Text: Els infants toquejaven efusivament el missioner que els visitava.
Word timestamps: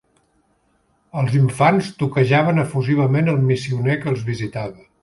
Els 1.21 1.35
infants 1.41 1.91
toquejaven 2.01 2.65
efusivament 2.65 3.35
el 3.37 3.41
missioner 3.53 4.03
que 4.05 4.15
els 4.15 4.31
visitava. 4.35 4.89